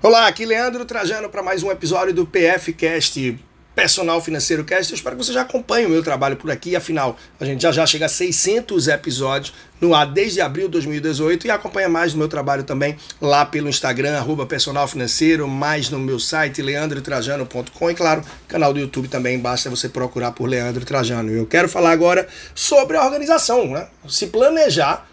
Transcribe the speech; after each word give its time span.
Olá, 0.00 0.28
aqui 0.28 0.46
Leandro 0.46 0.84
Trajano 0.84 1.28
para 1.28 1.42
mais 1.42 1.64
um 1.64 1.72
episódio 1.72 2.14
do 2.14 2.24
PFcast 2.24 3.36
Personal 3.74 4.20
Financeiro 4.20 4.64
Cast. 4.64 4.92
Eu 4.92 4.96
espero 4.96 5.16
que 5.16 5.24
você 5.24 5.32
já 5.32 5.42
acompanhe 5.42 5.86
o 5.86 5.90
meu 5.90 6.04
trabalho 6.04 6.36
por 6.36 6.52
aqui, 6.52 6.76
afinal, 6.76 7.16
a 7.40 7.44
gente 7.44 7.62
já 7.62 7.72
já 7.72 7.84
chega 7.84 8.06
a 8.06 8.08
600 8.08 8.86
episódios 8.86 9.52
no 9.80 9.96
ar 9.96 10.06
desde 10.06 10.40
abril 10.40 10.66
de 10.66 10.72
2018 10.74 11.48
e 11.48 11.50
acompanha 11.50 11.88
mais 11.88 12.12
do 12.12 12.18
meu 12.18 12.28
trabalho 12.28 12.62
também 12.62 12.96
lá 13.20 13.44
pelo 13.44 13.68
Instagram, 13.68 14.16
arroba 14.16 14.46
Personal 14.46 14.86
Financeiro, 14.86 15.48
mais 15.48 15.90
no 15.90 15.98
meu 15.98 16.20
site 16.20 16.62
leandrotrajano.com 16.62 17.90
e 17.90 17.94
claro, 17.96 18.22
canal 18.46 18.72
do 18.72 18.78
YouTube 18.78 19.08
também, 19.08 19.36
basta 19.36 19.68
você 19.68 19.88
procurar 19.88 20.30
por 20.30 20.48
Leandro 20.48 20.84
Trajano. 20.84 21.32
Eu 21.32 21.44
quero 21.44 21.68
falar 21.68 21.90
agora 21.90 22.28
sobre 22.54 22.96
a 22.96 23.04
organização, 23.04 23.66
né? 23.66 23.88
Se 24.08 24.28
planejar 24.28 25.08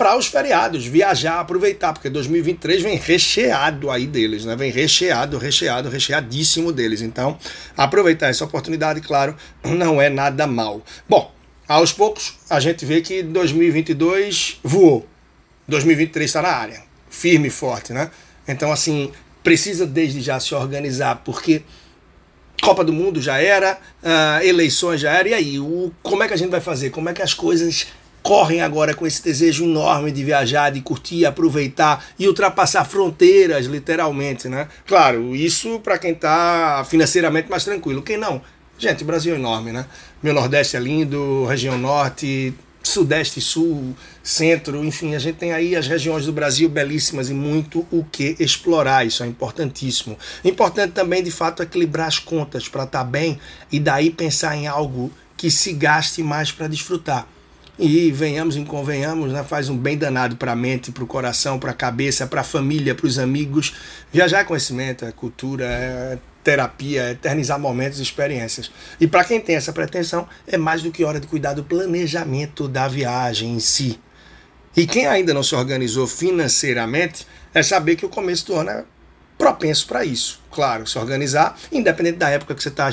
para 0.00 0.16
os 0.16 0.28
feriados, 0.28 0.86
viajar, 0.86 1.40
aproveitar, 1.40 1.92
porque 1.92 2.08
2023 2.08 2.80
vem 2.80 2.96
recheado 2.96 3.90
aí 3.90 4.06
deles, 4.06 4.46
né? 4.46 4.56
Vem 4.56 4.72
recheado, 4.72 5.36
recheado, 5.36 5.90
recheadíssimo 5.90 6.72
deles. 6.72 7.02
Então, 7.02 7.38
aproveitar 7.76 8.28
essa 8.28 8.42
oportunidade, 8.42 9.02
claro, 9.02 9.36
não 9.62 10.00
é 10.00 10.08
nada 10.08 10.46
mal. 10.46 10.82
Bom, 11.06 11.30
aos 11.68 11.92
poucos 11.92 12.32
a 12.48 12.58
gente 12.60 12.86
vê 12.86 13.02
que 13.02 13.22
2022 13.22 14.60
voou. 14.64 15.06
2023 15.68 16.30
está 16.30 16.40
na 16.40 16.48
área, 16.48 16.82
firme 17.10 17.48
e 17.48 17.50
forte, 17.50 17.92
né? 17.92 18.10
Então, 18.48 18.72
assim, 18.72 19.12
precisa 19.44 19.86
desde 19.86 20.22
já 20.22 20.40
se 20.40 20.54
organizar, 20.54 21.16
porque 21.26 21.60
Copa 22.62 22.82
do 22.82 22.92
Mundo 22.92 23.20
já 23.20 23.38
era, 23.38 23.78
uh, 24.02 24.42
eleições 24.42 24.98
já 24.98 25.12
era, 25.12 25.28
e 25.28 25.34
aí, 25.34 25.60
o, 25.60 25.92
como 26.02 26.22
é 26.22 26.26
que 26.26 26.32
a 26.32 26.38
gente 26.38 26.50
vai 26.50 26.60
fazer? 26.62 26.88
Como 26.88 27.06
é 27.10 27.12
que 27.12 27.20
as 27.20 27.34
coisas 27.34 27.88
correm 28.22 28.60
agora 28.60 28.94
com 28.94 29.06
esse 29.06 29.22
desejo 29.22 29.64
enorme 29.64 30.12
de 30.12 30.22
viajar, 30.24 30.70
de 30.70 30.80
curtir, 30.80 31.24
aproveitar 31.24 32.04
e 32.18 32.26
ultrapassar 32.26 32.84
fronteiras, 32.84 33.66
literalmente, 33.66 34.48
né? 34.48 34.68
Claro, 34.86 35.34
isso 35.34 35.80
para 35.80 35.98
quem 35.98 36.12
está 36.12 36.84
financeiramente 36.88 37.50
mais 37.50 37.64
tranquilo. 37.64 38.02
Quem 38.02 38.16
não? 38.16 38.40
Gente, 38.78 39.02
o 39.02 39.06
Brasil 39.06 39.34
é 39.34 39.38
enorme, 39.38 39.72
né? 39.72 39.86
Meu 40.22 40.32
Nordeste 40.32 40.76
é 40.76 40.80
lindo, 40.80 41.44
região 41.44 41.76
Norte, 41.76 42.54
Sudeste, 42.82 43.40
Sul, 43.40 43.94
Centro, 44.22 44.82
enfim, 44.84 45.14
a 45.14 45.18
gente 45.18 45.36
tem 45.36 45.52
aí 45.52 45.76
as 45.76 45.86
regiões 45.86 46.24
do 46.24 46.32
Brasil 46.32 46.68
belíssimas 46.68 47.28
e 47.28 47.34
muito 47.34 47.86
o 47.90 48.04
que 48.04 48.36
explorar, 48.40 49.06
isso 49.06 49.22
é 49.22 49.26
importantíssimo. 49.26 50.18
Importante 50.44 50.92
também, 50.92 51.22
de 51.22 51.30
fato, 51.30 51.62
equilibrar 51.62 52.08
as 52.08 52.18
contas 52.18 52.68
para 52.68 52.84
estar 52.84 53.00
tá 53.00 53.04
bem 53.04 53.38
e 53.70 53.78
daí 53.78 54.10
pensar 54.10 54.56
em 54.56 54.66
algo 54.66 55.12
que 55.36 55.50
se 55.50 55.72
gaste 55.72 56.22
mais 56.22 56.50
para 56.50 56.68
desfrutar. 56.68 57.26
E 57.82 58.12
venhamos 58.12 58.56
e 58.56 58.64
convenhamos, 58.64 59.32
né, 59.32 59.42
faz 59.42 59.70
um 59.70 59.76
bem 59.76 59.96
danado 59.96 60.36
para 60.36 60.52
a 60.52 60.54
mente, 60.56 60.92
para 60.92 61.02
o 61.02 61.06
coração, 61.06 61.58
para 61.58 61.70
a 61.70 61.74
cabeça, 61.74 62.26
para 62.26 62.42
a 62.42 62.44
família, 62.44 62.94
para 62.94 63.06
os 63.06 63.18
amigos. 63.18 63.74
Viajar 64.12 64.40
é 64.40 64.44
conhecimento, 64.44 65.06
é 65.06 65.12
cultura, 65.12 65.64
é 65.64 66.18
terapia, 66.44 67.04
é 67.04 67.10
eternizar 67.12 67.58
momentos 67.58 67.98
e 67.98 68.02
experiências. 68.02 68.70
E 69.00 69.06
para 69.06 69.24
quem 69.24 69.40
tem 69.40 69.56
essa 69.56 69.72
pretensão, 69.72 70.28
é 70.46 70.58
mais 70.58 70.82
do 70.82 70.90
que 70.90 71.02
hora 71.04 71.18
de 71.18 71.26
cuidar 71.26 71.54
do 71.54 71.64
planejamento 71.64 72.68
da 72.68 72.86
viagem 72.86 73.54
em 73.54 73.60
si. 73.60 73.98
E 74.76 74.86
quem 74.86 75.06
ainda 75.06 75.32
não 75.32 75.42
se 75.42 75.54
organizou 75.54 76.06
financeiramente, 76.06 77.26
é 77.54 77.62
saber 77.62 77.96
que 77.96 78.04
o 78.04 78.10
começo 78.10 78.46
do 78.46 78.56
ano 78.56 78.70
é 78.70 78.84
propenso 79.38 79.86
para 79.86 80.04
isso. 80.04 80.38
Claro, 80.50 80.86
se 80.86 80.98
organizar, 80.98 81.58
independente 81.72 82.18
da 82.18 82.28
época 82.28 82.54
que 82.54 82.62
você 82.62 82.68
está 82.68 82.90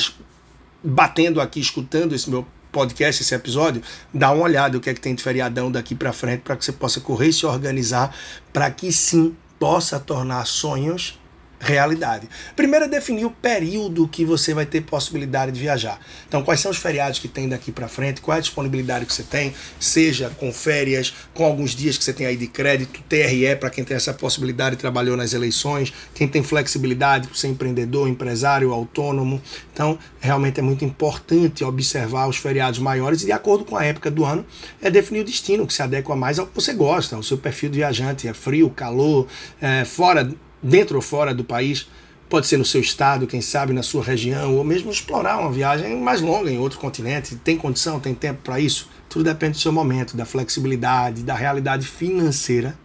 batendo 0.82 1.42
aqui, 1.42 1.60
escutando 1.60 2.16
esse 2.16 2.30
meu 2.30 2.48
podcast, 2.78 3.24
esse 3.24 3.34
episódio, 3.34 3.82
dá 4.14 4.32
uma 4.32 4.44
olhada 4.44 4.78
o 4.78 4.80
que 4.80 4.92
é 4.92 4.94
que 4.94 5.02
tem 5.02 5.16
de 5.16 5.24
feriadão 5.24 5.72
daqui 5.72 5.96
para 5.96 6.14
frente 6.14 6.42
para 6.42 6.56
que 6.56 6.64
você 6.64 6.72
possa 6.72 7.02
correr 7.02 7.30
e 7.30 7.34
se 7.34 7.44
organizar 7.44 8.16
para 8.54 8.70
que 8.70 8.92
sim 8.92 9.36
possa 9.58 10.00
tornar 10.00 10.46
sonhos 10.46 11.18
realidade. 11.60 12.30
Primeiro 12.56 12.86
é 12.86 12.88
definir 12.88 13.26
o 13.26 13.32
período 13.32 14.08
que 14.08 14.24
você 14.24 14.54
vai 14.54 14.66
ter 14.66 14.82
possibilidade 14.82 15.52
de 15.52 15.60
viajar. 15.60 16.00
Então, 16.28 16.44
quais 16.44 16.60
são 16.60 16.72
os 16.72 16.78
feriados 16.78 17.20
que 17.20 17.28
tem 17.28 17.50
daqui 17.50 17.72
para 17.72 17.88
frente, 17.88 18.22
qual 18.22 18.36
é 18.36 18.38
a 18.38 18.42
disponibilidade 18.42 19.06
que 19.06 19.14
você 19.14 19.24
tem, 19.24 19.54
seja 19.80 20.30
com 20.30 20.52
férias, 20.52 21.14
com 21.34 21.46
alguns 21.46 21.72
dias 21.72 21.98
que 21.98 22.04
você 22.04 22.14
tem 22.14 22.28
aí 22.28 22.38
de 22.38 22.48
crédito, 22.48 23.02
TRE 23.10 23.56
para 23.60 23.70
quem 23.70 23.84
tem 23.84 23.98
essa 23.98 24.14
possibilidade 24.14 24.76
e 24.76 24.78
trabalhou 24.78 25.18
nas 25.18 25.34
eleições, 25.34 25.94
quem 26.14 26.28
tem 26.28 26.44
flexibilidade 26.44 27.28
ser 27.34 27.48
empreendedor, 27.48 28.08
empresário, 28.08 28.72
autônomo. 28.72 29.42
Então, 29.74 29.98
realmente 30.20 30.60
é 30.60 30.64
muito 30.64 30.86
importante 30.86 31.64
observar 31.64 32.28
os 32.28 32.38
feriados 32.38 32.80
maiores 32.80 33.22
e 33.24 33.26
de 33.26 33.32
acordo 33.32 33.66
com 33.66 33.76
a 33.76 33.84
época 33.84 34.10
do 34.12 34.26
ano, 34.26 34.46
é 34.82 34.90
definir 34.90 35.22
o 35.22 35.24
destino 35.24 35.66
que 35.66 35.74
se 35.74 35.82
adequa 35.82 36.16
mais 36.16 36.40
ao 36.40 36.48
que 36.48 36.56
você 36.56 36.74
gosta, 36.74 37.16
ao 37.16 37.24
seu 37.24 37.38
perfil 37.38 37.70
de 37.70 37.78
viajante, 37.78 38.28
é 38.28 38.34
frio, 38.34 38.70
calor, 38.70 39.28
é, 39.62 39.86
fora 39.86 40.30
dentro 40.62 40.96
ou 40.96 41.02
fora 41.02 41.34
do 41.34 41.44
país, 41.44 41.88
pode 42.30 42.48
ser 42.48 42.58
no 42.58 42.66
seu 42.66 42.82
estado, 42.82 43.26
quem 43.28 43.42
sabe 43.42 43.74
na 43.74 43.84
sua 43.84 44.04
região, 44.04 44.56
ou 44.56 44.64
mesmo 44.64 44.92
explorar 44.92 45.40
uma 45.40 45.52
viagem 45.52 46.00
mais 46.02 46.22
longa 46.22 46.52
em 46.52 46.58
outro 46.58 46.80
continente. 46.80 47.36
Tem 47.38 47.58
condição, 47.58 48.00
tem 48.00 48.14
tempo 48.14 48.42
para 48.44 48.60
isso? 48.60 48.90
Tudo 49.10 49.24
depende 49.24 49.54
do 49.54 49.60
seu 49.60 49.72
momento, 49.72 50.18
da 50.18 50.26
flexibilidade, 50.26 51.24
da 51.24 51.34
realidade 51.34 51.88
financeira 51.88 52.78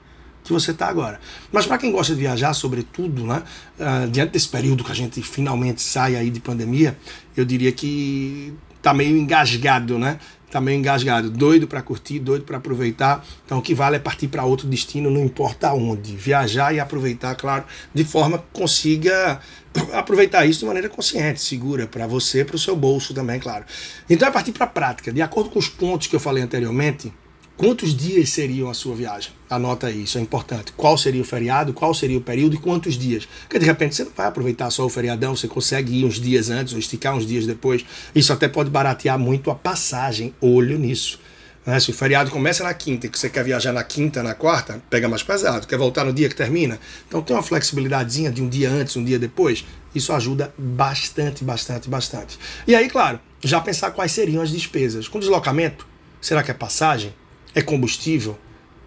que 0.45 0.53
você 0.53 0.73
está 0.73 0.89
agora. 0.89 1.21
Mas 1.51 1.67
para 1.67 1.79
quem 1.79 1.93
gosta 1.93 2.15
de 2.15 2.21
viajar, 2.21 2.53
sobretudo, 2.53 3.25
né, 3.25 3.43
uh, 3.79 4.11
diante 4.11 4.33
desse 4.33 4.49
período 4.49 4.83
que 4.83 4.91
a 4.91 4.95
gente 4.95 5.23
finalmente 5.23 5.81
sai 5.81 6.17
aí 6.17 6.31
de 6.31 6.41
pandemia, 6.41 6.97
eu 7.37 7.45
diria 7.45 7.71
que 7.73 8.53
está 8.77 8.93
meio 8.93 9.17
engasgado, 9.17 9.99
né? 9.99 10.19
Meio 10.61 10.79
engasgado, 10.79 11.31
doido 11.31 11.67
para 11.67 11.83
curtir, 11.83 12.19
doido 12.19 12.45
para 12.45 12.59
aproveitar. 12.59 13.25
Então 13.45 13.59
o 13.59 13.63
que 13.63 13.75
vale 13.75 13.97
é 13.97 13.99
partir 13.99 14.29
para 14.29 14.45
outro 14.45 14.69
destino, 14.69 15.11
não 15.11 15.25
importa 15.25 15.73
onde. 15.73 16.17
Viajar 16.17 16.75
e 16.75 16.81
aproveitar, 16.81 17.35
claro, 17.35 17.65
de 17.95 18.05
forma 18.05 18.39
que 18.39 18.45
consiga 18.53 19.41
aproveitar 19.93 20.45
isso 20.47 20.61
de 20.61 20.67
maneira 20.67 20.89
consciente, 20.89 21.41
segura, 21.41 21.87
para 21.87 22.07
você, 22.07 22.45
para 22.45 22.57
o 22.57 22.59
seu 22.59 22.77
bolso 22.77 23.15
também, 23.15 23.41
claro. 23.41 23.65
Então 24.09 24.29
é 24.29 24.31
partir 24.31 24.53
para 24.53 24.65
a 24.65 24.69
prática. 24.69 25.13
De 25.13 25.23
acordo 25.23 25.51
com 25.51 25.59
os 25.59 25.69
pontos 25.69 26.07
que 26.07 26.17
eu 26.17 26.21
falei 26.21 26.43
anteriormente, 26.43 27.13
Quantos 27.57 27.95
dias 27.95 28.31
seriam 28.31 28.71
a 28.71 28.75
sua 28.75 28.95
viagem? 28.97 29.31
Anota 29.49 29.87
aí, 29.87 30.05
isso 30.05 30.19
é 30.19 30.21
importante. 30.21 30.73
Qual 30.73 30.97
seria 30.97 31.21
o 31.21 31.25
feriado, 31.25 31.73
qual 31.73 31.95
seria 31.95 32.17
o 32.17 32.21
período 32.21 32.57
e 32.57 32.59
quantos 32.59 32.99
dias? 32.99 33.29
Porque 33.43 33.59
de 33.59 33.67
repente 33.67 33.95
você 33.95 34.05
não 34.05 34.13
vai 34.17 34.27
aproveitar 34.27 34.71
só 34.71 34.85
o 34.85 34.89
feriadão, 34.89 35.37
você 35.37 35.47
consegue 35.47 36.01
ir 36.01 36.05
uns 36.05 36.19
dias 36.19 36.51
antes 36.51 36.73
ou 36.73 36.79
esticar 36.79 37.15
uns 37.15 37.27
dias 37.27 37.47
depois. 37.47 37.85
Isso 38.15 38.33
até 38.33 38.49
pode 38.49 38.71
baratear 38.71 39.19
muito 39.19 39.51
a 39.51 39.55
passagem. 39.55 40.35
Olho 40.41 40.79
nisso. 40.79 41.21
Né? 41.65 41.79
Se 41.79 41.91
o 41.91 41.95
feriado 41.95 42.31
começa 42.31 42.65
na 42.65 42.73
quinta 42.75 43.07
e 43.07 43.11
que 43.11 43.19
você 43.19 43.29
quer 43.29 43.45
viajar 43.45 43.73
na 43.73 43.85
quinta, 43.85 44.23
na 44.23 44.35
quarta, 44.35 44.83
pega 44.91 45.09
mais 45.09 45.23
pesado. 45.23 45.67
Quer 45.67 45.79
voltar 45.79 46.05
no 46.05 46.13
dia 46.13 46.29
que 46.29 46.35
termina? 46.35 46.81
Então 47.07 47.23
tem 47.23 47.37
uma 47.37 47.43
flexibilidadezinha 47.43 48.33
de 48.33 48.43
um 48.43 48.49
dia 48.49 48.71
antes, 48.71 48.97
um 48.97 49.05
dia 49.05 49.19
depois. 49.19 49.65
Isso 49.95 50.13
ajuda 50.13 50.53
bastante, 50.57 51.45
bastante, 51.45 51.89
bastante. 51.89 52.39
E 52.67 52.75
aí, 52.75 52.89
claro, 52.89 53.21
já 53.43 53.61
pensar 53.61 53.91
quais 53.91 54.11
seriam 54.11 54.43
as 54.43 54.51
despesas. 54.51 55.07
Com 55.07 55.21
deslocamento, 55.21 55.87
será 56.21 56.43
que 56.43 56.51
é 56.51 56.55
passagem? 56.55 57.15
É 57.55 57.63
combustível, 57.63 58.39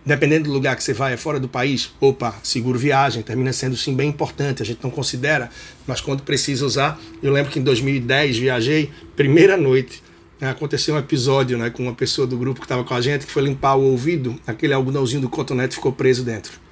dependendo 0.05 0.45
do 0.45 0.53
lugar 0.53 0.75
que 0.75 0.83
você 0.83 0.93
vai, 0.93 1.13
é 1.13 1.17
fora 1.17 1.39
do 1.39 1.49
país, 1.49 1.91
opa, 1.99 2.35
seguro 2.43 2.77
viagem, 2.77 3.23
termina 3.23 3.51
sendo 3.51 3.75
sim 3.75 3.95
bem 3.95 4.09
importante, 4.09 4.61
a 4.61 4.65
gente 4.65 4.79
não 4.83 4.91
considera, 4.91 5.49
mas 5.87 5.99
quando 5.99 6.23
precisa 6.23 6.65
usar, 6.65 6.99
eu 7.23 7.31
lembro 7.33 7.51
que 7.51 7.59
em 7.59 7.63
2010 7.63 8.37
viajei, 8.37 8.91
primeira 9.15 9.57
noite, 9.57 10.03
né, 10.39 10.49
aconteceu 10.49 10.95
um 10.95 10.99
episódio 10.99 11.57
né, 11.57 11.69
com 11.69 11.83
uma 11.83 11.93
pessoa 11.93 12.27
do 12.27 12.37
grupo 12.37 12.59
que 12.59 12.65
estava 12.65 12.83
com 12.83 12.93
a 12.93 13.01
gente, 13.01 13.25
que 13.25 13.31
foi 13.31 13.43
limpar 13.43 13.75
o 13.75 13.83
ouvido, 13.83 14.39
aquele 14.45 14.73
algodãozinho 14.73 15.21
do 15.21 15.29
cotonete 15.29 15.75
ficou 15.75 15.91
preso 15.91 16.23
dentro. 16.23 16.65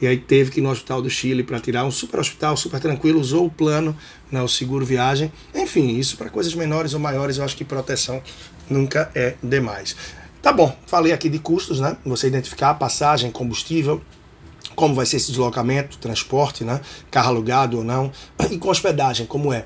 E 0.00 0.06
aí 0.06 0.18
teve 0.18 0.50
que 0.50 0.60
ir 0.60 0.62
no 0.62 0.70
hospital 0.70 1.00
do 1.00 1.08
Chile 1.08 1.42
para 1.42 1.58
tirar 1.58 1.84
um 1.84 1.90
super 1.90 2.20
hospital, 2.20 2.54
super 2.56 2.78
tranquilo, 2.78 3.18
usou 3.18 3.46
o 3.46 3.50
plano, 3.50 3.96
né, 4.30 4.42
o 4.42 4.48
seguro 4.48 4.84
viagem. 4.84 5.32
Enfim, 5.54 5.96
isso 5.96 6.18
para 6.18 6.28
coisas 6.28 6.54
menores 6.54 6.92
ou 6.92 7.00
maiores, 7.00 7.38
eu 7.38 7.44
acho 7.44 7.56
que 7.56 7.64
proteção 7.64 8.22
nunca 8.68 9.10
é 9.14 9.34
demais. 9.42 9.96
Tá 10.46 10.52
bom, 10.52 10.72
falei 10.86 11.12
aqui 11.12 11.28
de 11.28 11.40
custos, 11.40 11.80
né? 11.80 11.96
Você 12.06 12.28
identificar 12.28 12.72
passagem, 12.74 13.32
combustível, 13.32 14.00
como 14.76 14.94
vai 14.94 15.04
ser 15.04 15.16
esse 15.16 15.32
deslocamento, 15.32 15.98
transporte, 15.98 16.62
né? 16.62 16.80
Carro 17.10 17.30
alugado 17.30 17.78
ou 17.78 17.82
não. 17.82 18.12
E 18.48 18.56
com 18.56 18.68
hospedagem, 18.68 19.26
como 19.26 19.52
é? 19.52 19.64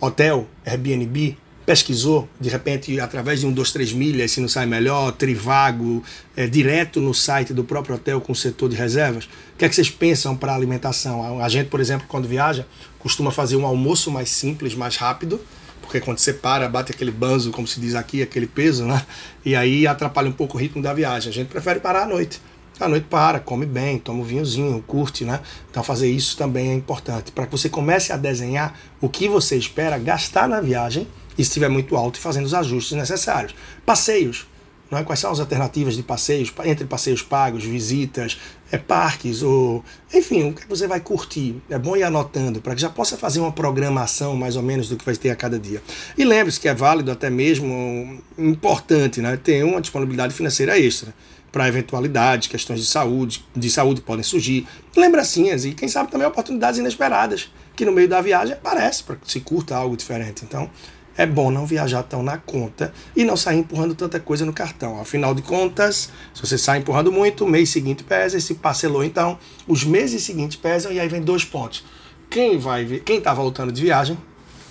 Hotel, 0.00 0.48
Airbnb, 0.66 1.38
pesquisou, 1.64 2.28
de 2.40 2.48
repente, 2.48 2.98
através 2.98 3.38
de 3.38 3.46
um, 3.46 3.52
dois, 3.52 3.70
três 3.70 3.92
milhas, 3.92 4.32
se 4.32 4.40
não 4.40 4.48
sai 4.48 4.66
melhor, 4.66 5.12
Trivago, 5.12 6.02
é, 6.36 6.48
direto 6.48 7.00
no 7.00 7.14
site 7.14 7.54
do 7.54 7.62
próprio 7.62 7.94
hotel 7.94 8.20
com 8.20 8.32
o 8.32 8.34
setor 8.34 8.68
de 8.68 8.74
reservas. 8.74 9.26
O 9.26 9.58
que 9.58 9.64
é 9.64 9.68
que 9.68 9.76
vocês 9.76 9.90
pensam 9.90 10.36
para 10.36 10.52
alimentação? 10.52 11.40
A 11.40 11.48
gente, 11.48 11.68
por 11.68 11.78
exemplo, 11.78 12.04
quando 12.08 12.26
viaja, 12.26 12.66
costuma 12.98 13.30
fazer 13.30 13.54
um 13.54 13.64
almoço 13.64 14.10
mais 14.10 14.28
simples, 14.30 14.74
mais 14.74 14.96
rápido, 14.96 15.40
porque 15.86 16.00
quando 16.00 16.18
você 16.18 16.32
para, 16.32 16.68
bate 16.68 16.92
aquele 16.92 17.10
banzo, 17.10 17.50
como 17.50 17.66
se 17.66 17.80
diz 17.80 17.94
aqui, 17.94 18.20
aquele 18.20 18.46
peso, 18.46 18.84
né? 18.84 19.04
E 19.44 19.54
aí 19.54 19.86
atrapalha 19.86 20.28
um 20.28 20.32
pouco 20.32 20.56
o 20.56 20.60
ritmo 20.60 20.82
da 20.82 20.92
viagem. 20.92 21.30
A 21.30 21.32
gente 21.32 21.48
prefere 21.48 21.80
parar 21.80 22.02
à 22.02 22.06
noite. 22.06 22.40
À 22.78 22.88
noite 22.88 23.06
para, 23.08 23.40
come 23.40 23.64
bem, 23.64 23.98
toma 23.98 24.20
um 24.20 24.24
vinhozinho, 24.24 24.84
curte, 24.86 25.24
né? 25.24 25.40
Então 25.70 25.82
fazer 25.82 26.10
isso 26.10 26.36
também 26.36 26.70
é 26.70 26.74
importante. 26.74 27.32
Para 27.32 27.46
que 27.46 27.52
você 27.52 27.68
comece 27.68 28.12
a 28.12 28.16
desenhar 28.16 28.78
o 29.00 29.08
que 29.08 29.28
você 29.28 29.56
espera 29.56 29.96
gastar 29.96 30.48
na 30.48 30.60
viagem 30.60 31.06
e 31.38 31.44
se 31.44 31.50
estiver 31.50 31.70
muito 31.70 31.96
alto 31.96 32.18
e 32.18 32.20
fazendo 32.20 32.44
os 32.44 32.52
ajustes 32.52 32.96
necessários. 32.96 33.54
Passeios. 33.86 34.46
Não 34.90 34.98
é? 34.98 35.04
Quais 35.04 35.18
são 35.18 35.30
as 35.30 35.40
alternativas 35.40 35.96
de 35.96 36.02
passeios, 36.02 36.52
entre 36.64 36.86
passeios 36.86 37.22
pagos, 37.22 37.64
visitas, 37.64 38.38
é, 38.70 38.78
parques, 38.78 39.42
ou 39.42 39.84
enfim, 40.12 40.50
o 40.50 40.52
que 40.52 40.66
você 40.68 40.86
vai 40.86 41.00
curtir. 41.00 41.56
É 41.68 41.78
bom 41.78 41.96
ir 41.96 42.02
anotando 42.02 42.60
para 42.60 42.74
que 42.74 42.80
já 42.80 42.88
possa 42.88 43.16
fazer 43.16 43.40
uma 43.40 43.52
programação 43.52 44.36
mais 44.36 44.56
ou 44.56 44.62
menos 44.62 44.88
do 44.88 44.96
que 44.96 45.04
vai 45.04 45.16
ter 45.16 45.30
a 45.30 45.36
cada 45.36 45.58
dia. 45.58 45.82
E 46.16 46.24
lembre-se 46.24 46.60
que 46.60 46.68
é 46.68 46.74
válido 46.74 47.10
até 47.10 47.30
mesmo 47.30 48.20
importante 48.38 49.20
né? 49.20 49.36
ter 49.36 49.64
uma 49.64 49.80
disponibilidade 49.80 50.34
financeira 50.34 50.78
extra 50.78 51.14
para 51.50 51.68
eventualidades, 51.68 52.48
questões 52.48 52.80
de 52.80 52.86
saúde, 52.86 53.44
de 53.56 53.70
saúde 53.70 54.02
podem 54.02 54.22
surgir, 54.22 54.66
lembrancinhas 54.94 55.64
e 55.64 55.72
quem 55.72 55.88
sabe 55.88 56.10
também 56.10 56.26
oportunidades 56.26 56.78
inesperadas 56.78 57.50
que 57.74 57.84
no 57.84 57.92
meio 57.92 58.08
da 58.08 58.20
viagem 58.20 58.54
aparece 58.54 59.02
para 59.02 59.16
que 59.16 59.30
se 59.30 59.40
curta 59.40 59.74
algo 59.74 59.96
diferente. 59.96 60.44
Então, 60.44 60.70
é 61.16 61.24
bom 61.26 61.50
não 61.50 61.64
viajar 61.64 62.02
tão 62.02 62.22
na 62.22 62.36
conta 62.36 62.92
e 63.14 63.24
não 63.24 63.36
sair 63.36 63.58
empurrando 63.58 63.94
tanta 63.94 64.20
coisa 64.20 64.44
no 64.44 64.52
cartão. 64.52 65.00
Afinal 65.00 65.34
de 65.34 65.42
contas, 65.42 66.10
se 66.34 66.40
você 66.40 66.58
sai 66.58 66.78
empurrando 66.78 67.10
muito, 67.10 67.44
o 67.44 67.48
mês 67.48 67.70
seguinte 67.70 68.04
pesa, 68.04 68.36
e 68.36 68.40
se 68.40 68.54
parcelou 68.54 69.02
então, 69.02 69.38
os 69.66 69.84
meses 69.84 70.22
seguintes 70.22 70.56
pesam 70.56 70.92
e 70.92 71.00
aí 71.00 71.08
vem 71.08 71.22
dois 71.22 71.44
pontos. 71.44 71.84
Quem 72.28 72.58
vai, 72.58 72.84
quem 73.04 73.18
está 73.18 73.32
voltando 73.32 73.72
de 73.72 73.80
viagem 73.80 74.18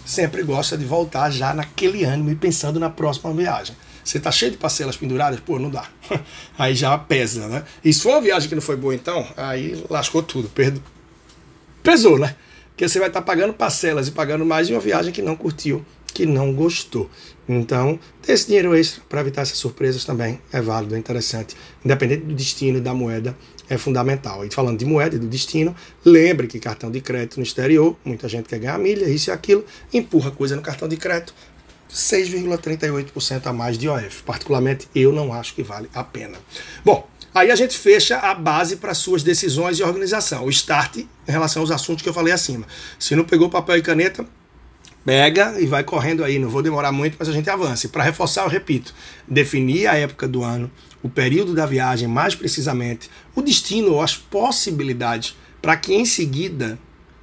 sempre 0.06 0.44
gosta 0.44 0.77
de 0.77 0.86
voltar 0.86 1.31
já 1.31 1.53
naquele 1.53 2.03
ânimo 2.03 2.30
e 2.30 2.36
pensando 2.36 2.80
na 2.80 2.89
próxima 2.89 3.33
viagem. 3.33 3.75
Você 4.03 4.19
tá 4.19 4.31
cheio 4.31 4.51
de 4.51 4.57
parcelas 4.57 4.95
penduradas, 4.95 5.39
pô, 5.39 5.57
não 5.57 5.71
dá. 5.71 5.86
Aí 6.59 6.75
já 6.75 6.95
pesa, 6.95 7.47
né? 7.47 7.63
E 7.83 7.92
se 7.92 8.01
for 8.01 8.09
uma 8.12 8.21
viagem 8.21 8.47
que 8.47 8.53
não 8.53 8.62
foi 8.62 8.75
boa, 8.75 8.94
então, 8.94 9.27
aí 9.36 9.83
lascou 9.89 10.21
tudo, 10.21 10.47
perdo. 10.47 10.81
Pesou, 11.81 12.19
né? 12.19 12.36
Porque 12.69 12.88
você 12.88 13.00
vai 13.00 13.07
estar 13.07 13.21
tá 13.21 13.25
pagando 13.25 13.53
parcelas 13.53 14.07
e 14.07 14.12
pagando 14.12 14.45
mais 14.45 14.68
de 14.68 14.74
uma 14.74 14.80
viagem 14.80 15.12
que 15.12 15.24
não 15.24 15.36
curtiu 15.36 15.83
que 16.15 16.25
não 16.25 16.53
gostou. 16.53 17.09
Então, 17.47 18.00
ter 18.21 18.31
esse 18.31 18.47
dinheiro 18.47 18.73
extra 18.73 19.03
para 19.07 19.19
evitar 19.19 19.41
essas 19.41 19.57
surpresas 19.57 20.06
também 20.06 20.39
é 20.51 20.62
válido, 20.62 20.95
é 20.95 20.97
interessante. 20.97 21.56
Independente 21.83 22.23
do 22.23 22.33
destino 22.33 22.77
e 22.77 22.81
da 22.81 22.94
moeda, 22.94 23.38
é 23.69 23.77
fundamental. 23.77 24.45
E 24.45 24.50
falando 24.50 24.79
de 24.79 24.85
moeda 24.85 25.17
e 25.17 25.19
do 25.19 25.27
destino, 25.27 25.75
lembre 26.06 26.47
que 26.47 26.57
cartão 26.57 26.89
de 26.89 27.01
crédito 27.01 27.38
no 27.38 27.44
exterior, 27.44 27.97
muita 28.06 28.29
gente 28.29 28.47
quer 28.47 28.59
ganhar 28.59 28.79
milha, 28.79 29.09
isso 29.09 29.29
e 29.29 29.31
aquilo, 29.31 29.65
empurra 29.94 30.31
coisa 30.31 30.56
no 30.56 30.62
cartão 30.62 30.88
de 30.88 30.95
crédito, 30.95 31.35
6,38% 31.94 33.45
a 33.45 33.53
mais 33.53 33.77
de 33.77 33.89
OF. 33.89 34.23
Particularmente, 34.23 34.88
eu 34.95 35.11
não 35.11 35.33
acho 35.33 35.53
que 35.53 35.63
vale 35.63 35.89
a 35.94 36.03
pena. 36.03 36.38
Bom, 36.83 37.06
aí 37.33 37.51
a 37.51 37.56
gente 37.56 37.77
fecha 37.77 38.18
a 38.18 38.33
base 38.33 38.77
para 38.77 38.94
suas 38.94 39.21
decisões 39.21 39.77
e 39.79 39.83
organização. 39.83 40.45
O 40.45 40.50
start 40.50 40.97
em 40.97 41.07
relação 41.27 41.61
aos 41.61 41.71
assuntos 41.71 42.01
que 42.01 42.07
eu 42.07 42.13
falei 42.13 42.31
acima. 42.33 42.65
Se 42.97 43.18
não 43.18 43.25
pegou 43.25 43.50
papel 43.50 43.77
e 43.77 43.81
caneta, 43.81 44.25
pega 45.06 45.62
e 45.62 45.68
vai 45.68 45.84
correndo 45.84 46.24
aí, 46.24 46.40
não 46.40 46.50
vou 46.50 46.63
demorar 46.63 46.92
muito, 46.92 47.16
mas 47.19 47.30
a 47.30 47.31
gente 47.31 47.50
avance. 47.50 47.88
Para 47.88 48.04
reforçar, 48.04 48.44
eu 48.44 48.50
repito, 48.50 48.94
definir 49.28 49.86
a 49.86 49.96
época 49.96 50.28
do 50.28 50.44
ano, 50.44 50.69
o 51.04 51.07
período 51.07 51.54
da 51.54 51.68
viagem, 51.68 52.07
mais 52.07 52.34
precisamente, 52.34 53.10
o 53.36 53.42
destino 53.42 53.94
ou 53.94 54.02
as 54.02 54.18
possibilidades, 54.18 55.38
para 55.62 55.78
que 55.78 55.94
em 55.94 56.06
seguida 56.06 56.80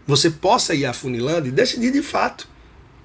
você 0.07 0.31
possa 0.31 0.75
ir 0.75 0.87
afunilando 0.87 1.49
e 1.49 1.51
decidir 1.51 1.93
de 1.93 2.03
fato 2.03 2.49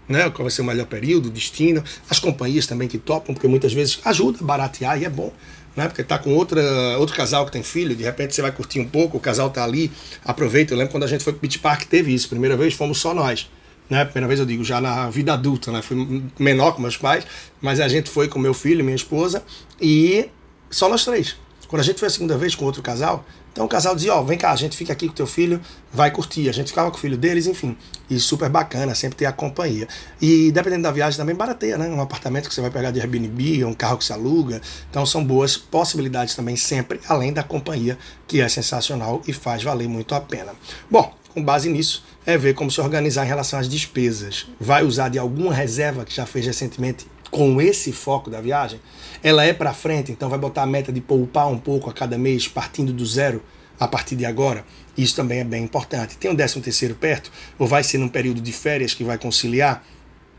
né, 0.08 0.30
qual 0.30 0.44
vai 0.44 0.52
ser 0.52 0.62
o 0.62 0.66
melhor 0.66 0.86
período, 0.86 1.26
o 1.26 1.32
destino, 1.32 1.84
as 2.10 2.20
companhias 2.20 2.68
também 2.68 2.88
que 2.88 2.98
topam, 2.98 3.34
porque 3.34 3.48
muitas 3.48 3.74
vezes 3.74 4.00
ajuda 4.06 4.40
a 4.42 4.44
baratear 4.44 5.02
e 5.02 5.06
é 5.06 5.10
bom. 5.10 5.34
Né, 5.76 5.88
porque 5.88 6.04
tá 6.04 6.18
com 6.18 6.34
outra, 6.34 6.62
outro 6.98 7.16
casal 7.16 7.46
que 7.46 7.52
tem 7.52 7.62
filho, 7.62 7.96
de 7.96 8.04
repente 8.04 8.34
você 8.34 8.42
vai 8.42 8.52
curtir 8.52 8.80
um 8.80 8.88
pouco, 8.88 9.18
o 9.18 9.20
casal 9.20 9.52
tá 9.52 9.64
ali, 9.64 9.92
aproveita. 10.26 10.74
Eu 10.74 10.78
lembro 10.78 10.92
quando 10.92 11.04
a 11.04 11.08
gente 11.08 11.24
foi 11.24 11.34
pro 11.34 11.42
Beach 11.42 11.60
Park, 11.60 11.84
teve 11.84 12.12
isso. 12.12 12.28
Primeira 12.30 12.58
vez 12.58 12.74
fomos 12.74 13.00
só 13.00 13.14
nós 13.14 13.48
né? 13.90 14.06
Primeira 14.06 14.28
vez 14.28 14.40
eu 14.40 14.46
digo, 14.46 14.64
já 14.64 14.80
na 14.82 15.10
vida 15.10 15.34
adulta, 15.34 15.72
né? 15.72 15.82
Fui 15.82 16.24
menor 16.40 16.74
com 16.74 16.82
meus 16.82 16.98
pais, 16.98 17.26
mas 17.62 17.80
a 17.80 17.88
gente 17.88 18.10
foi 18.10 18.28
com 18.28 18.40
meu 18.40 18.54
filho 18.54 18.84
minha 18.84 18.96
esposa 18.96 19.44
e 19.82 20.30
só 20.70 20.90
nós 20.90 21.06
três. 21.06 21.36
Quando 21.68 21.82
a 21.82 21.84
gente 21.84 22.00
foi 22.00 22.08
a 22.08 22.12
segunda 22.12 22.38
vez 22.38 22.56
com 22.56 22.64
outro 22.64 22.82
casal, 22.82 23.26
então 23.52 23.66
o 23.66 23.68
casal 23.68 23.96
dizia, 23.96 24.14
ó, 24.14 24.22
oh, 24.22 24.24
vem 24.24 24.38
cá, 24.38 24.52
a 24.52 24.56
gente 24.56 24.78
fica 24.78 24.94
aqui 24.94 25.08
com 25.08 25.14
teu 25.16 25.26
filho, 25.26 25.60
vai 25.92 26.12
curtir. 26.12 26.48
A 26.48 26.52
gente 26.52 26.68
ficava 26.68 26.92
com 26.92 26.98
o 26.98 27.00
filho 27.00 27.18
deles, 27.18 27.48
enfim. 27.48 27.76
E 28.08 28.20
super 28.20 28.48
bacana, 28.50 28.94
sempre 28.94 29.18
ter 29.18 29.26
a 29.26 29.34
companhia. 29.34 29.88
E 30.22 30.52
dependendo 30.52 30.84
da 30.84 30.92
viagem 30.92 31.18
também 31.18 31.36
barateia, 31.36 31.78
né? 31.78 31.88
Um 31.88 32.00
apartamento 32.00 32.48
que 32.48 32.54
você 32.54 32.62
vai 32.62 32.70
pegar 32.70 32.92
de 32.92 33.02
Airbnb, 33.02 33.66
um 33.66 33.74
carro 33.74 33.98
que 33.98 34.06
se 34.06 34.14
aluga. 34.14 34.62
Então 34.90 35.06
são 35.06 35.26
boas 35.26 35.58
possibilidades 35.58 36.36
também 36.36 36.56
sempre, 36.56 37.02
além 37.10 37.34
da 37.34 37.42
companhia, 37.42 37.98
que 38.28 38.40
é 38.40 38.48
sensacional 38.48 39.24
e 39.28 39.34
faz 39.34 39.64
valer 39.64 39.90
muito 39.90 40.14
a 40.14 40.22
pena. 40.22 40.54
Bom, 40.90 41.12
com 41.38 41.44
base 41.44 41.70
nisso, 41.70 42.04
é 42.26 42.36
ver 42.36 42.56
como 42.56 42.72
se 42.72 42.82
organizar 42.82 43.24
em 43.24 43.28
relação 43.28 43.60
às 43.60 43.70
despesas. 43.70 44.48
Vai 44.60 44.84
usar 44.84 45.08
de 45.10 45.20
alguma 45.20 45.54
reserva 45.54 46.04
que 46.04 46.12
já 46.12 46.26
fez 46.26 46.48
recentemente 46.48 47.06
com 47.30 47.62
esse 47.62 47.92
foco 47.92 48.28
da 48.28 48.42
viagem? 48.42 48.80
Ela 49.22 49.46
é 49.46 49.54
para 49.54 49.72
frente, 49.72 50.12
então 50.12 50.30
vai 50.30 50.40
botar 50.40 50.64
a 50.64 50.66
meta 50.66 50.92
de 50.92 51.00
poupar 51.00 51.48
um 51.48 51.60
pouco 51.60 51.92
a 51.92 51.94
cada 51.94 52.18
mês, 52.18 52.48
partindo 52.48 52.92
do 52.92 53.06
zero 53.06 53.44
a 53.80 53.88
partir 53.88 54.16
de 54.16 54.26
agora. 54.26 54.66
Isso 54.98 55.16
também 55.16 55.38
é 55.38 55.44
bem 55.44 55.64
importante. 55.64 56.18
Tem 56.18 56.32
um 56.32 56.34
décimo 56.34 56.64
terceiro 56.64 56.96
perto, 56.96 57.32
ou 57.60 57.68
vai 57.68 57.84
ser 57.84 58.00
num 58.00 58.10
período 58.10 58.42
de 58.42 58.52
férias 58.52 58.96
que 58.96 59.04
vai 59.04 59.20
conciliar? 59.20 59.86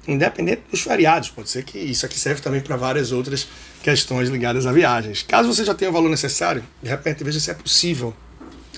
Independente 0.08 0.62
dos 0.68 0.80
feriados, 0.80 1.30
pode 1.30 1.48
ser 1.48 1.62
que 1.62 1.78
isso 1.78 2.04
aqui 2.04 2.18
serve 2.18 2.40
também 2.40 2.60
para 2.60 2.74
várias 2.76 3.12
outras 3.12 3.46
questões 3.84 4.30
ligadas 4.30 4.66
a 4.66 4.72
viagens. 4.72 5.22
Caso 5.22 5.46
você 5.46 5.64
já 5.64 5.76
tenha 5.76 5.92
o 5.92 5.94
valor 5.94 6.08
necessário, 6.08 6.64
de 6.82 6.88
repente 6.88 7.22
veja 7.22 7.38
se 7.38 7.52
é 7.52 7.54
possível, 7.54 8.12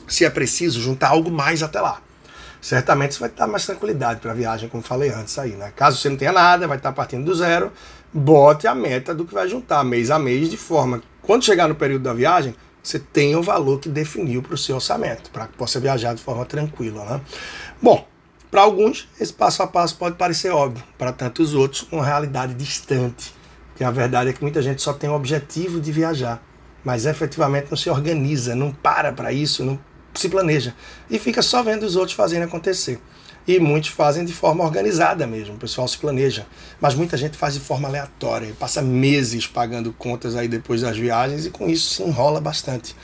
se 0.07 0.27
é 0.27 0.29
preciso 0.29 0.83
juntar 0.83 1.09
algo 1.09 1.31
mais 1.31 1.63
até 1.63 1.81
lá 1.81 2.03
certamente 2.61 3.15
você 3.15 3.21
vai 3.21 3.29
estar 3.29 3.47
mais 3.47 3.65
tranquilidade 3.65 4.21
para 4.21 4.33
a 4.33 4.35
viagem, 4.35 4.69
como 4.69 4.83
falei 4.83 5.11
antes 5.11 5.39
aí, 5.39 5.53
né? 5.53 5.73
Caso 5.75 5.99
você 5.99 6.09
não 6.09 6.17
tenha 6.17 6.33
nada, 6.33 6.69
vai 6.69 6.77
estar 6.77 6.93
partindo 6.93 7.25
do 7.25 7.35
zero, 7.35 7.73
bote 8.13 8.67
a 8.67 8.75
meta 8.75 9.15
do 9.15 9.25
que 9.25 9.35
vai 9.35 9.49
juntar 9.49 9.83
mês 9.85 10.11
a 10.11 10.19
mês, 10.19 10.51
de 10.51 10.57
forma 10.57 10.99
que 10.99 11.07
quando 11.23 11.45
chegar 11.45 11.69
no 11.69 11.75
período 11.75 12.03
da 12.03 12.13
viagem, 12.13 12.55
você 12.83 12.99
tenha 12.99 13.39
o 13.39 13.43
valor 13.43 13.79
que 13.79 13.89
definiu 13.89 14.43
para 14.43 14.55
o 14.55 14.59
seu 14.59 14.77
orçamento, 14.77 15.31
para 15.31 15.47
que 15.47 15.57
possa 15.57 15.79
viajar 15.79 16.15
de 16.15 16.23
forma 16.23 16.45
tranquila, 16.45 17.05
né? 17.05 17.21
Bom, 17.81 18.07
para 18.51 18.63
alguns, 18.63 19.09
esse 19.21 19.33
passo 19.33 19.63
a 19.63 19.67
passo 19.67 19.97
pode 19.97 20.17
parecer 20.17 20.51
óbvio, 20.51 20.83
para 20.99 21.13
tantos 21.13 21.55
outros, 21.55 21.87
uma 21.93 22.05
realidade 22.05 22.53
distante. 22.55 23.33
Que 23.77 23.85
a 23.85 23.91
verdade 23.91 24.31
é 24.31 24.33
que 24.33 24.43
muita 24.43 24.61
gente 24.61 24.83
só 24.83 24.93
tem 24.93 25.09
o 25.09 25.15
objetivo 25.15 25.81
de 25.81 25.93
viajar, 25.93 26.43
mas 26.85 27.07
efetivamente 27.07 27.69
não 27.71 27.77
se 27.77 27.89
organiza, 27.89 28.55
não 28.55 28.73
para 28.73 29.13
para 29.13 29.33
isso, 29.33 29.65
não 29.65 29.79
se 30.15 30.29
planeja 30.29 30.75
e 31.09 31.19
fica 31.19 31.43
só 31.43 31.63
vendo 31.63 31.85
os 31.85 31.97
outros 31.97 32.17
fazendo 32.17 32.45
acontecer. 32.45 33.01
E 33.47 33.59
muitos 33.59 33.91
fazem 33.91 34.25
de 34.25 34.33
forma 34.33 34.63
organizada 34.63 35.27
mesmo, 35.27 35.55
o 35.55 35.59
pessoal 35.59 35.89
se 35.89 35.99
planeja. 35.99 36.47
Mas 36.81 36.95
muita 36.95 37.17
gente 37.17 37.37
faz 37.37 37.55
de 37.55 37.61
forma 37.61 37.89
aleatória, 37.89 38.55
passa 38.59 38.83
meses 38.83 39.47
pagando 39.47 39.93
contas 39.93 40.37
aí 40.37 40.47
depois 40.47 40.83
das 40.83 40.97
viagens 40.97 41.47
e 41.47 41.51
com 41.51 41.69
isso 41.69 41.95
se 41.95 42.03
enrola 42.03 42.41
bastante. 42.41 42.95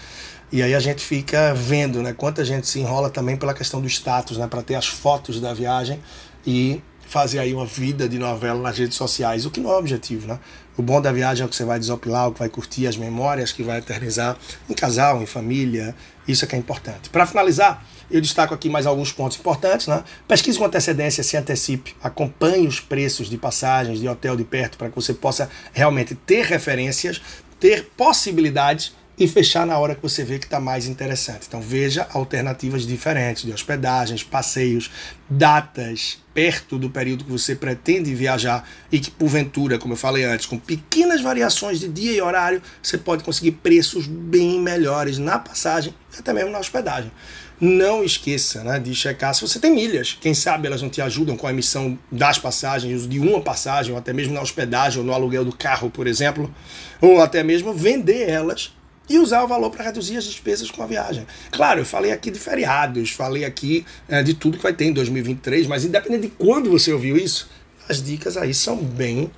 E 0.53 0.63
aí 0.63 0.75
a 0.75 0.81
gente 0.81 1.05
fica 1.05 1.53
vendo, 1.55 2.03
né, 2.03 2.13
quanta 2.13 2.45
gente 2.45 2.69
se 2.69 2.79
enrola 2.79 3.11
também 3.11 3.37
pela 3.37 3.53
questão 3.53 3.81
do 3.81 3.89
status, 3.89 4.39
né, 4.39 4.47
para 4.47 4.63
ter 4.63 4.77
as 4.77 4.87
fotos 4.87 5.41
da 5.41 5.53
viagem 5.53 6.01
e 6.47 6.81
fazer 7.07 7.39
aí 7.39 7.55
uma 7.55 7.67
vida 7.67 8.09
de 8.09 8.19
novela 8.19 8.61
nas 8.61 8.79
redes 8.79 8.97
sociais, 8.97 9.47
o 9.47 9.51
que 9.51 9.61
não 9.61 9.71
é 9.71 9.77
objetivo, 9.77 10.27
né? 10.27 10.39
O 10.77 10.83
bom 10.83 11.01
da 11.01 11.11
viagem 11.11 11.43
é 11.43 11.47
o 11.47 11.49
que 11.49 11.57
você 11.57 11.65
vai 11.65 11.79
desopilar, 11.79 12.29
o 12.29 12.33
que 12.33 12.41
vai 12.41 12.49
curtir 12.49 12.87
as 12.87 12.97
memórias, 12.97 13.53
que 13.53 13.63
vai 13.63 13.79
eternizar 13.79 14.37
em 14.69 14.75
casal, 14.75 15.23
em 15.23 15.27
família, 15.27 15.95
isso 16.29 16.45
é 16.45 16.49
que 16.49 16.55
é 16.55 16.59
importante. 16.59 17.09
Para 17.09 17.25
finalizar, 17.25 17.83
eu 18.11 18.21
destaco 18.21 18.53
aqui 18.53 18.69
mais 18.69 18.87
alguns 18.87 19.13
pontos 19.13 19.39
importantes. 19.39 19.87
Né? 19.87 20.03
Pesquise 20.29 20.59
com 20.59 20.65
antecedência, 20.65 21.23
se 21.23 21.37
antecipe, 21.37 21.95
acompanhe 22.03 22.67
os 22.67 22.81
preços 22.81 23.31
de 23.31 23.39
passagens 23.39 24.01
de 24.01 24.09
hotel 24.09 24.37
de 24.37 24.45
perto 24.45 24.77
para 24.77 24.89
que 24.89 24.95
você 24.95 25.15
possa 25.15 25.49
realmente 25.73 26.15
ter 26.15 26.45
referências, 26.45 27.23
ter 27.59 27.91
possibilidades 27.97 28.95
e 29.19 29.27
fechar 29.27 29.67
na 29.67 29.79
hora 29.79 29.95
que 29.95 30.03
você 30.03 30.23
vê 30.25 30.39
que 30.39 30.45
está 30.45 30.61
mais 30.61 30.87
interessante. 30.87 31.47
Então 31.49 31.61
veja 31.61 32.07
alternativas 32.13 32.87
diferentes 32.87 33.45
de 33.45 33.53
hospedagens, 33.53 34.23
passeios, 34.23 34.91
datas 35.29 36.19
perto 36.37 36.79
do 36.79 36.91
período 36.91 37.25
que 37.25 37.31
você 37.31 37.57
pretende 37.57 38.15
viajar 38.15 38.69
e 38.93 39.01
que 39.01 39.11
porventura, 39.11 39.79
como 39.79 39.95
eu 39.95 39.97
falei 39.97 40.23
antes, 40.23 40.45
com 40.45 40.59
pequenas 40.59 41.23
variações 41.23 41.81
de 41.81 41.89
dia 41.89 42.13
e 42.13 42.21
horário, 42.21 42.61
você 42.83 42.99
pode 42.99 43.25
conseguir 43.25 43.53
preços 43.53 44.07
bem 44.07 44.61
melhores 44.61 45.17
na 45.17 45.39
passagem 45.39 45.95
e 46.15 46.19
até 46.19 46.35
mesmo 46.35 46.51
na 46.51 46.59
hospedagem. 46.59 47.11
Não 47.59 48.05
esqueça 48.05 48.63
né, 48.63 48.79
de 48.79 48.95
checar 48.95 49.35
se 49.35 49.41
você 49.41 49.59
tem 49.59 49.75
milhas. 49.75 50.15
Quem 50.21 50.35
sabe 50.35 50.67
elas 50.67 50.83
não 50.83 50.91
te 50.91 51.01
ajudam 51.01 51.39
com 51.39 51.47
a 51.47 51.51
emissão 51.51 51.99
das 52.13 52.39
passagens, 52.39 53.09
de 53.09 53.19
uma 53.19 53.41
passagem, 53.41 53.93
ou 53.93 53.99
até 53.99 54.13
mesmo 54.13 54.35
na 54.35 54.43
hospedagem 54.43 54.99
ou 54.99 55.07
no 55.07 55.15
aluguel 55.15 55.43
do 55.43 55.57
carro, 55.57 55.89
por 55.89 56.07
exemplo, 56.07 56.55
ou 57.01 57.23
até 57.23 57.43
mesmo 57.43 57.73
vender 57.73 58.29
elas 58.29 58.77
e 59.09 59.19
usar 59.19 59.43
o 59.43 59.49
valor 59.49 59.71
para 59.71 59.85
reduzir 59.85 60.17
as 60.17 60.25
despesas 60.25 60.71
com 60.71 60.83
a 60.83 60.87
viagem. 60.87 61.27
Claro, 61.51 61.81
eu 61.81 61.87
falei 61.87 62.13
aqui 62.13 62.31
de 62.31 62.39
feriados, 62.39 63.11
falei 63.11 63.45
aqui 63.45 63.87
é, 64.09 64.23
de 64.23 64.35
tudo 64.35 64.57
que 64.57 64.63
vai 64.63 64.73
ter 64.73 64.87
em 64.87 64.93
2023, 64.93 65.67
mas 65.67 65.85
independente 65.85 66.23
de 66.23 66.29
quando 66.29 66.71
você 66.71 66.93
ouviu 66.93 67.17
isso, 67.17 67.49
as 67.89 68.03
dicas 68.03 68.37
aí 68.37 68.53
são 68.53 68.77
bem 68.77 69.31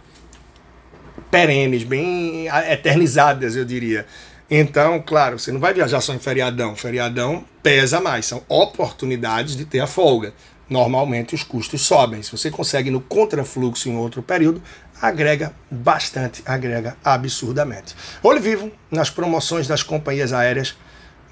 perenes, 1.31 1.85
bem 1.85 2.47
eternizadas, 2.71 3.57
eu 3.57 3.65
diria. 3.65 4.07
Então, 4.51 5.03
claro, 5.05 5.39
você 5.39 5.53
não 5.53 5.61
vai 5.61 5.75
viajar 5.75 6.01
só 6.01 6.15
em 6.15 6.19
feriadão. 6.19 6.75
Feriadão 6.75 7.45
pesa 7.63 8.01
mais, 8.01 8.25
são 8.25 8.43
oportunidades 8.49 9.57
de 9.57 9.65
ter 9.65 9.81
a 9.81 9.87
folga. 9.87 10.33
normalmente 10.71 11.35
os 11.35 11.43
custos 11.43 11.83
sobem. 11.83 12.23
Se 12.23 12.31
você 12.31 12.51
consegue 12.51 12.91
no 12.91 13.01
contrafluxo 13.01 13.89
em 13.89 13.97
outro 13.97 14.23
período, 14.23 14.63
agrega 15.01 15.53
bastante, 15.71 16.43
agrega 16.45 16.97
absurdamente. 17.05 17.95
Olho 18.23 18.41
vivo 18.41 18.71
nas 18.91 19.11
promoções 19.11 19.67
das 19.67 19.83
companhias 19.83 20.33
aéreas, 20.33 20.77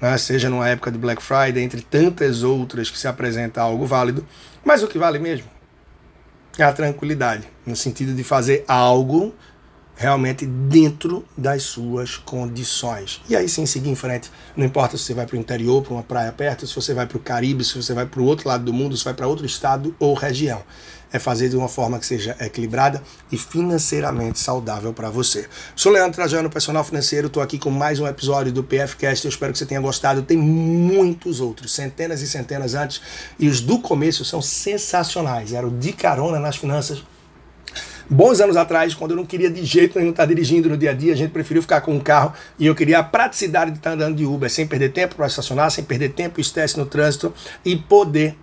né, 0.01 0.17
seja 0.17 0.49
numa 0.49 0.67
época 0.69 0.91
de 0.91 0.97
Black 0.97 1.21
Friday, 1.21 1.63
entre 1.63 1.81
tantas 1.81 2.43
outras 2.43 2.89
que 2.89 2.97
se 2.97 3.07
apresenta 3.07 3.61
algo 3.61 3.85
válido, 3.85 4.25
mas 4.63 4.83
o 4.83 4.87
que 4.87 4.97
vale 4.97 5.19
mesmo 5.19 5.47
é 6.57 6.63
a 6.63 6.73
tranquilidade, 6.73 7.47
no 7.65 7.75
sentido 7.75 8.13
de 8.13 8.23
fazer 8.23 8.65
algo 8.67 9.33
realmente 9.97 10.45
dentro 10.45 11.25
das 11.35 11.63
suas 11.63 12.15
condições. 12.17 13.19
E 13.27 13.35
aí 13.35 13.49
sim 13.49 13.65
seguir 13.65 13.89
em 13.89 13.95
frente. 13.95 14.31
Não 14.55 14.63
importa 14.63 14.95
se 14.95 15.03
você 15.03 15.13
vai 15.15 15.25
para 15.25 15.35
o 15.35 15.39
interior, 15.39 15.81
para 15.81 15.93
uma 15.93 16.03
praia 16.03 16.31
perto, 16.31 16.67
se 16.67 16.75
você 16.75 16.93
vai 16.93 17.07
para 17.07 17.17
o 17.17 17.19
Caribe, 17.19 17.65
se 17.65 17.75
você 17.75 17.93
vai 17.93 18.05
para 18.05 18.21
o 18.21 18.25
outro 18.25 18.47
lado 18.47 18.63
do 18.63 18.71
mundo, 18.71 18.95
se 18.95 19.03
vai 19.03 19.15
para 19.15 19.27
outro 19.27 19.45
estado 19.45 19.95
ou 19.99 20.13
região. 20.13 20.61
É 21.11 21.17
fazer 21.17 21.47
de 21.49 21.55
uma 21.55 21.69
forma 21.69 21.97
que 21.97 22.05
seja 22.05 22.35
equilibrada 22.39 23.01
e 23.31 23.37
financeiramente 23.37 24.39
saudável 24.39 24.93
para 24.93 25.09
você. 25.09 25.47
Sou 25.73 25.89
Leandro 25.89 26.15
Trajano, 26.15 26.49
personal 26.49 26.83
financeiro. 26.83 27.27
Estou 27.27 27.41
aqui 27.41 27.57
com 27.57 27.71
mais 27.71 27.97
um 27.99 28.05
episódio 28.05 28.51
do 28.51 28.61
PFcast. 28.61 29.25
Eu 29.25 29.29
espero 29.29 29.53
que 29.53 29.57
você 29.57 29.65
tenha 29.65 29.79
gostado. 29.79 30.21
Tem 30.21 30.37
muitos 30.37 31.39
outros, 31.39 31.73
centenas 31.73 32.21
e 32.21 32.27
centenas 32.27 32.75
antes. 32.75 33.01
E 33.39 33.47
os 33.47 33.61
do 33.61 33.79
começo 33.79 34.25
são 34.25 34.41
sensacionais. 34.41 35.53
Era 35.53 35.65
o 35.65 35.71
de 35.71 35.93
carona 35.93 36.39
nas 36.39 36.57
finanças 36.57 37.01
bons 38.09 38.39
anos 38.39 38.55
atrás, 38.55 38.93
quando 38.93 39.11
eu 39.11 39.17
não 39.17 39.25
queria 39.25 39.49
de 39.49 39.63
jeito 39.65 39.97
nenhum 39.97 40.11
estar 40.11 40.25
dirigindo 40.25 40.69
no 40.69 40.77
dia 40.77 40.91
a 40.91 40.93
dia, 40.93 41.13
a 41.13 41.15
gente 41.15 41.31
preferiu 41.31 41.61
ficar 41.61 41.81
com 41.81 41.93
um 41.93 41.99
carro 41.99 42.33
e 42.57 42.65
eu 42.65 42.75
queria 42.75 42.99
a 42.99 43.03
praticidade 43.03 43.71
de 43.71 43.77
estar 43.77 43.91
andando 43.91 44.15
de 44.15 44.25
Uber, 44.25 44.49
sem 44.49 44.65
perder 44.67 44.91
tempo 44.91 45.15
para 45.15 45.27
estacionar, 45.27 45.71
sem 45.71 45.83
perder 45.83 46.09
tempo 46.09 46.39
e 46.39 46.41
estresse 46.41 46.77
no 46.77 46.85
trânsito 46.85 47.33
e 47.63 47.75
poder 47.75 48.35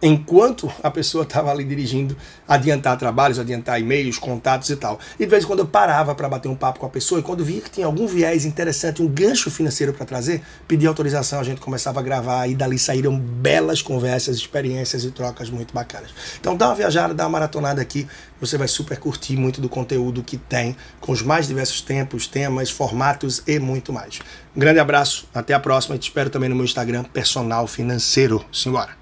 enquanto 0.00 0.70
a 0.82 0.90
pessoa 0.90 1.24
estava 1.24 1.50
ali 1.50 1.64
dirigindo, 1.64 2.16
adiantar 2.46 2.96
trabalhos, 2.96 3.38
adiantar 3.38 3.80
e-mails, 3.80 4.18
contatos 4.18 4.70
e 4.70 4.76
tal. 4.76 4.98
E 5.18 5.24
de 5.24 5.30
vez 5.30 5.44
em 5.44 5.46
quando 5.46 5.60
eu 5.60 5.66
parava 5.66 6.14
para 6.14 6.28
bater 6.28 6.48
um 6.48 6.54
papo 6.54 6.80
com 6.80 6.86
a 6.86 6.88
pessoa 6.88 7.20
e 7.20 7.22
quando 7.22 7.44
via 7.44 7.60
que 7.60 7.70
tinha 7.70 7.86
algum 7.86 8.06
viés 8.06 8.44
interessante, 8.44 9.02
um 9.02 9.08
gancho 9.08 9.50
financeiro 9.50 9.92
para 9.92 10.06
trazer, 10.06 10.42
pedia 10.66 10.88
autorização, 10.88 11.40
a 11.40 11.44
gente 11.44 11.60
começava 11.60 12.00
a 12.00 12.02
gravar 12.02 12.46
e 12.46 12.54
dali 12.54 12.78
saíram 12.78 13.18
belas 13.18 13.82
conversas, 13.82 14.36
experiências 14.36 15.04
e 15.04 15.10
trocas 15.10 15.50
muito 15.50 15.74
bacanas. 15.74 16.10
Então 16.40 16.56
dá 16.56 16.68
uma 16.68 16.74
viajada, 16.74 17.12
dá 17.12 17.24
uma 17.24 17.30
maratonada 17.30 17.82
aqui, 17.82 18.06
você 18.40 18.56
vai 18.56 18.68
super 18.68 18.98
curtir 18.98 19.36
muito 19.36 19.60
do 19.60 19.68
conteúdo 19.68 20.22
que 20.22 20.36
tem, 20.36 20.76
com 21.00 21.12
os 21.12 21.22
mais 21.22 21.48
diversos 21.48 21.80
tempos, 21.80 22.26
temas, 22.26 22.70
formatos 22.70 23.42
e 23.46 23.58
muito 23.58 23.92
mais. 23.92 24.20
Um 24.56 24.60
grande 24.60 24.78
abraço, 24.78 25.28
até 25.34 25.54
a 25.54 25.60
próxima 25.60 25.96
e 25.96 25.98
te 25.98 26.08
espero 26.08 26.30
também 26.30 26.48
no 26.48 26.54
meu 26.54 26.64
Instagram, 26.64 27.04
Personal 27.04 27.66
Financeiro. 27.66 28.44
Simbora! 28.52 28.98